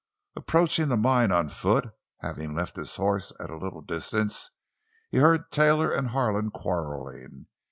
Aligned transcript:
Approaching 0.35 0.87
the 0.87 0.97
mine 0.97 1.31
on 1.31 1.47
foot—having 1.47 2.55
left 2.55 2.75
his 2.75 2.95
horse 2.95 3.31
at 3.39 3.51
a 3.51 3.55
little 3.55 3.81
distance—he 3.81 5.17
heard 5.19 5.51
Taylor 5.51 5.91
and 5.91 6.07
Harlan 6.07 6.49
quarreling. 6.49 7.45